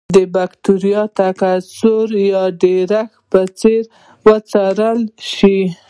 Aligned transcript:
د 0.15 0.17
بکټریاوو 0.33 1.13
تکثر 1.19 2.07
یا 2.31 2.43
ډېرښت 2.61 3.11
به 3.31 3.41
وڅېړل 4.25 4.99
شي. 5.33 5.59